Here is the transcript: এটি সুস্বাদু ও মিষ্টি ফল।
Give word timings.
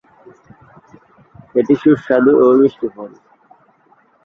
এটি 1.55 1.73
সুস্বাদু 1.81 2.31
ও 2.41 2.45
মিষ্টি 2.59 2.87
ফল। 2.95 3.11